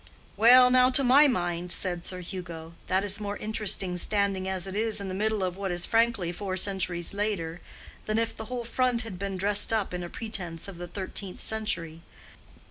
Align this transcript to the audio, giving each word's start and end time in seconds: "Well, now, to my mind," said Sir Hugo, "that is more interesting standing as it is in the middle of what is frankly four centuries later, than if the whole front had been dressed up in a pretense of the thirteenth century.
"Well, 0.35 0.71
now, 0.71 0.89
to 0.89 1.03
my 1.03 1.27
mind," 1.27 1.71
said 1.71 2.07
Sir 2.07 2.21
Hugo, 2.21 2.73
"that 2.87 3.03
is 3.03 3.19
more 3.19 3.37
interesting 3.37 3.99
standing 3.99 4.47
as 4.49 4.65
it 4.65 4.75
is 4.75 4.99
in 4.99 5.09
the 5.09 5.13
middle 5.13 5.43
of 5.43 5.57
what 5.57 5.69
is 5.69 5.85
frankly 5.85 6.31
four 6.31 6.57
centuries 6.57 7.13
later, 7.13 7.61
than 8.07 8.17
if 8.17 8.35
the 8.35 8.45
whole 8.45 8.63
front 8.65 9.03
had 9.03 9.19
been 9.19 9.37
dressed 9.37 9.71
up 9.71 9.93
in 9.93 10.01
a 10.01 10.09
pretense 10.09 10.67
of 10.67 10.79
the 10.79 10.87
thirteenth 10.87 11.39
century. 11.39 12.01